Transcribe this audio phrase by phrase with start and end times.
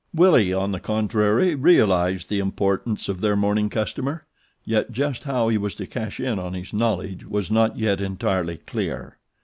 [0.15, 4.25] Willie, on the contrary, realized the importance of their morning customer,
[4.65, 8.57] yet just how he was to cash in on his knowledge was not yet entirely
[8.57, 9.19] clear.